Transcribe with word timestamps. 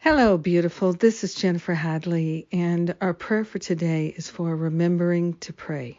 Hello, 0.00 0.38
beautiful. 0.38 0.92
This 0.92 1.24
is 1.24 1.34
Jennifer 1.34 1.74
Hadley, 1.74 2.46
and 2.52 2.94
our 3.00 3.12
prayer 3.12 3.44
for 3.44 3.58
today 3.58 4.14
is 4.16 4.28
for 4.28 4.54
remembering 4.54 5.34
to 5.38 5.52
pray. 5.52 5.98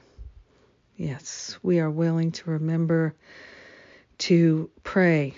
Yes, 0.95 1.59
we 1.61 1.81
are 1.81 1.91
willing 1.91 2.31
to 2.31 2.49
remember 2.49 3.13
to 4.19 4.69
pray 4.83 5.35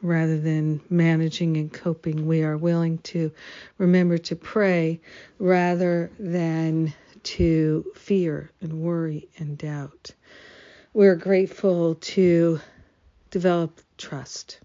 rather 0.00 0.38
than 0.38 0.80
managing 0.88 1.56
and 1.56 1.72
coping. 1.72 2.24
We 2.24 2.44
are 2.44 2.56
willing 2.56 2.98
to 2.98 3.32
remember 3.78 4.16
to 4.18 4.36
pray 4.36 5.00
rather 5.40 6.12
than 6.16 6.94
to 7.24 7.84
fear 7.96 8.52
and 8.60 8.74
worry 8.74 9.28
and 9.38 9.58
doubt. 9.58 10.12
We're 10.92 11.16
grateful 11.16 11.96
to 11.96 12.60
develop 13.32 13.80
trust. 13.98 14.60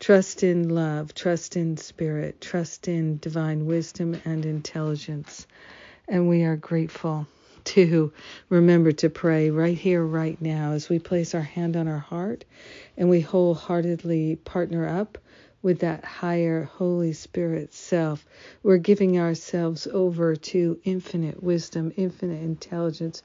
Trust 0.00 0.42
in 0.42 0.70
love, 0.70 1.14
trust 1.14 1.56
in 1.56 1.76
spirit, 1.76 2.40
trust 2.40 2.88
in 2.88 3.18
divine 3.18 3.66
wisdom 3.66 4.20
and 4.24 4.46
intelligence. 4.46 5.46
And 6.08 6.28
we 6.28 6.42
are 6.44 6.56
grateful 6.56 7.26
to 7.64 8.12
remember 8.48 8.92
to 8.92 9.10
pray 9.10 9.50
right 9.50 9.76
here, 9.76 10.02
right 10.02 10.40
now, 10.40 10.72
as 10.72 10.88
we 10.88 10.98
place 10.98 11.34
our 11.34 11.42
hand 11.42 11.76
on 11.76 11.86
our 11.86 11.98
heart 11.98 12.46
and 12.96 13.10
we 13.10 13.20
wholeheartedly 13.20 14.36
partner 14.36 14.88
up 14.88 15.18
with 15.62 15.80
that 15.80 16.04
higher 16.04 16.64
Holy 16.64 17.12
Spirit 17.12 17.74
self. 17.74 18.24
We're 18.62 18.78
giving 18.78 19.18
ourselves 19.18 19.86
over 19.86 20.36
to 20.36 20.80
infinite 20.84 21.42
wisdom, 21.42 21.92
infinite 21.96 22.42
intelligence, 22.42 23.22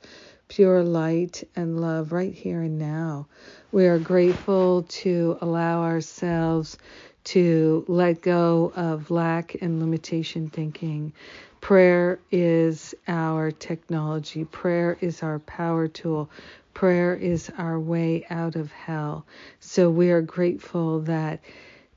pure 0.47 0.83
light 0.83 1.43
and 1.55 1.79
love 1.79 2.11
right 2.11 2.33
here 2.33 2.61
and 2.61 2.77
now. 2.77 3.27
We 3.71 3.87
are 3.87 3.99
grateful 3.99 4.83
to 4.83 5.37
allow 5.41 5.83
ourselves 5.83 6.77
to 7.25 7.83
let 7.87 8.21
go 8.21 8.71
of 8.75 9.09
lack 9.09 9.55
and 9.61 9.79
limitation 9.79 10.49
thinking. 10.49 11.13
Prayer 11.61 12.19
is 12.31 12.93
our 13.07 13.49
technology. 13.49 14.45
Prayer 14.45 14.97
is 15.01 15.23
our 15.23 15.39
power 15.39 15.87
tool. 15.87 16.29
Prayer 16.75 17.15
is 17.15 17.49
our 17.57 17.79
way 17.79 18.25
out 18.29 18.55
of 18.55 18.71
hell. 18.71 19.25
So 19.59 19.89
we 19.89 20.11
are 20.11 20.21
grateful 20.21 20.99
that 21.01 21.39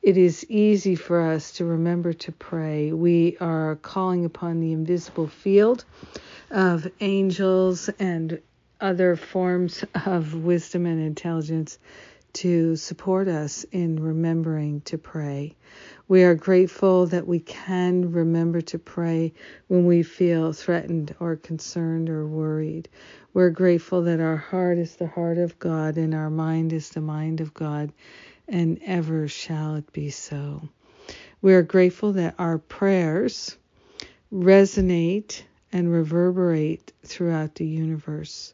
it 0.09 0.17
is 0.17 0.43
easy 0.49 0.95
for 0.95 1.21
us 1.21 1.53
to 1.53 1.67
remember 1.67 2.15
to 2.15 2.33
pray. 2.33 2.95
We 2.95 3.37
are 3.43 3.77
calling 3.77 4.25
upon 4.25 4.59
the 4.59 4.73
invisible 4.73 5.27
field 5.27 5.85
of 6.51 6.91
angels 7.01 7.91
and 7.99 8.41
other 8.81 9.17
forms 9.17 9.85
of 10.07 10.33
wisdom 10.33 10.87
and 10.87 10.99
intelligence 10.99 11.79
to 12.33 12.75
support 12.75 13.29
us 13.29 13.65
in 13.71 14.03
remembering 14.03 14.81
to 14.83 14.97
pray. 14.97 15.55
We 16.09 16.23
are 16.25 16.35
grateful 16.35 17.05
that 17.09 17.27
we 17.27 17.41
can 17.41 18.11
remember 18.11 18.63
to 18.63 18.79
pray 18.79 19.35
when 19.67 19.85
we 19.85 20.03
feel 20.03 20.55
threatened 20.55 21.15
or 21.21 21.37
concerned 21.37 22.09
or 22.09 22.27
worried. 22.27 22.89
We're 23.35 23.51
grateful 23.51 24.01
that 24.05 24.21
our 24.21 24.39
heart 24.39 24.79
is 24.79 24.97
the 24.97 25.07
heart 25.07 25.37
of 25.37 25.59
God 25.59 25.99
and 25.99 26.15
our 26.15 26.31
mind 26.31 26.73
is 26.73 26.89
the 26.89 27.03
mind 27.03 27.43
of 27.43 27.53
God, 27.53 27.93
and 28.49 28.81
ever 28.85 29.29
shall 29.29 29.77
it 29.77 29.93
be 29.93 30.11
so. 30.11 30.69
We 31.43 31.55
are 31.55 31.63
grateful 31.63 32.13
that 32.15 32.35
our 32.39 32.59
prayers 32.59 33.57
resonate 34.33 35.43
and 35.73 35.93
reverberate 35.93 36.93
throughout 37.05 37.55
the 37.55 37.67
universe. 37.67 38.53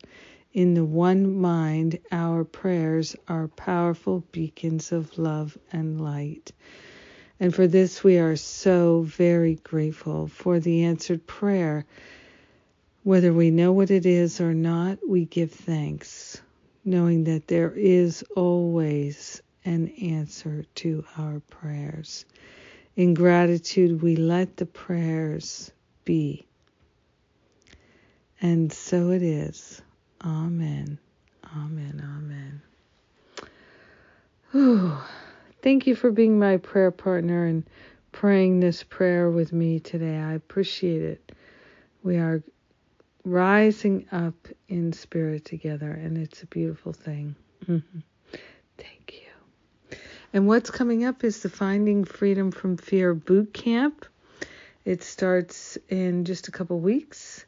In 0.53 0.75
the 0.75 0.85
one 0.85 1.37
mind, 1.37 1.99
our 2.13 2.45
prayers 2.45 3.17
are 3.29 3.49
powerful 3.49 4.25
beacons 4.33 4.93
of 4.93 5.17
love 5.19 5.57
and 5.73 6.01
light. 6.01 6.53
And 7.41 7.55
for 7.55 7.67
this, 7.67 8.05
we 8.05 8.19
are 8.19 8.37
so 8.37 9.03
very 9.03 9.57
grateful 9.57 10.29
for 10.29 10.61
the 10.61 10.85
answered 10.85 11.27
prayer 11.27 11.85
whether 13.05 13.35
we 13.35 13.51
know 13.51 13.71
what 13.71 13.91
it 13.91 14.07
is 14.07 14.41
or 14.41 14.55
not, 14.55 14.99
we 15.07 15.27
give 15.27 15.53
thanks, 15.53 16.41
knowing 16.87 17.25
that 17.25 17.49
there 17.49 17.71
is 17.71 18.25
always 18.35 19.43
an 19.65 19.89
answer 20.01 20.65
to 20.77 21.05
our 21.17 21.41
prayers. 21.41 22.25
In 22.97 23.15
gratitude, 23.15 24.03
we 24.03 24.17
let 24.17 24.57
the 24.57 24.67
prayers 24.67 25.73
be. 26.05 26.47
And 28.41 28.73
so 28.73 29.11
it 29.11 29.23
is. 29.23 29.83
Amen. 30.25 30.99
Amen. 31.57 32.03
Amen. 32.05 32.63
Whew. 34.53 34.97
Thank 35.63 35.87
you 35.87 35.95
for 35.95 36.11
being 36.11 36.39
my 36.39 36.59
prayer 36.59 36.91
partner 36.91 37.47
and 37.47 37.69
praying 38.13 38.61
this 38.61 38.83
prayer 38.83 39.31
with 39.31 39.53
me 39.53 39.81
today. 39.81 40.19
I 40.19 40.35
appreciate 40.35 41.03
it. 41.03 41.33
We 42.03 42.19
are 42.19 42.43
rising 43.25 44.07
up 44.13 44.35
in 44.69 44.93
spirit 44.93 45.45
together, 45.45 45.91
and 45.91 46.19
it's 46.19 46.43
a 46.43 46.47
beautiful 46.47 46.93
thing. 46.93 47.35
Mm-hmm. 47.67 48.01
And 50.35 50.49
what's 50.49 50.69
coming 50.69 51.05
up 51.05 51.23
is 51.23 51.43
the 51.43 51.49
Finding 51.49 52.05
Freedom 52.05 52.51
from 52.51 52.77
Fear 52.77 53.15
boot 53.15 53.55
camp. 53.55 54.05
It 54.85 55.05
starts 55.05 55.79
in 55.89 56.25
just 56.25 56.49
a 56.49 56.51
couple 56.51 56.81
weeks, 56.81 57.45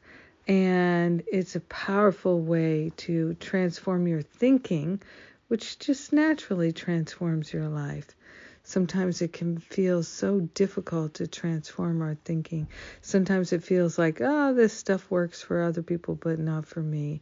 and 0.47 1.21
it's 1.27 1.57
a 1.57 1.61
powerful 1.63 2.41
way 2.41 2.93
to 2.99 3.35
transform 3.41 4.07
your 4.07 4.23
thinking, 4.23 5.03
which 5.49 5.81
just 5.81 6.13
naturally 6.13 6.71
transforms 6.71 7.53
your 7.53 7.67
life. 7.67 8.15
Sometimes 8.63 9.21
it 9.21 9.33
can 9.33 9.59
feel 9.59 10.05
so 10.05 10.43
difficult 10.55 11.15
to 11.15 11.27
transform 11.27 12.03
our 12.03 12.15
thinking. 12.25 12.69
Sometimes 13.01 13.53
it 13.53 13.65
feels 13.65 13.99
like, 13.99 14.21
oh, 14.21 14.55
this 14.55 14.73
stuff 14.73 15.11
works 15.11 15.43
for 15.43 15.61
other 15.61 15.83
people, 15.83 16.15
but 16.15 16.39
not 16.39 16.67
for 16.67 16.83
me. 16.83 17.21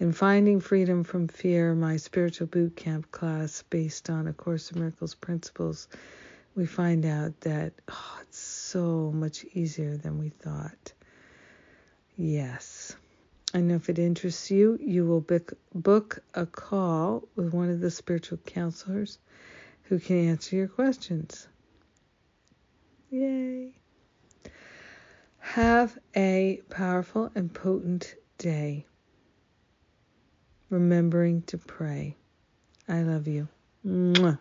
In 0.00 0.12
Finding 0.12 0.60
Freedom 0.60 1.04
from 1.04 1.28
Fear, 1.28 1.74
my 1.74 1.98
spiritual 1.98 2.46
boot 2.46 2.74
camp 2.74 3.10
class 3.10 3.62
based 3.68 4.08
on 4.08 4.28
A 4.28 4.32
Course 4.32 4.72
in 4.72 4.80
Miracles 4.80 5.14
principles, 5.14 5.88
we 6.56 6.64
find 6.64 7.04
out 7.04 7.38
that 7.42 7.74
oh, 7.86 8.18
it's 8.22 8.38
so 8.38 9.12
much 9.14 9.44
easier 9.52 9.98
than 9.98 10.18
we 10.18 10.30
thought. 10.30 10.94
Yes. 12.16 12.96
And 13.52 13.70
if 13.70 13.90
it 13.90 13.98
interests 13.98 14.50
you, 14.50 14.78
you 14.80 15.04
will 15.04 15.20
book, 15.20 15.52
book 15.74 16.20
a 16.32 16.46
call 16.46 17.28
with 17.36 17.52
one 17.52 17.68
of 17.68 17.80
the 17.80 17.90
spiritual 17.90 18.38
counselors 18.38 19.18
who 19.82 19.98
can 19.98 20.30
answer 20.30 20.56
your 20.56 20.68
questions. 20.68 21.46
Yay! 23.10 23.74
Have 25.40 25.98
a 26.16 26.62
powerful 26.70 27.30
and 27.34 27.52
potent 27.52 28.14
day. 28.38 28.86
Remembering 30.70 31.42
to 31.42 31.58
pray. 31.58 32.16
I 32.88 33.02
love 33.02 33.28
you. 33.28 33.48
Mwah. 33.84 34.38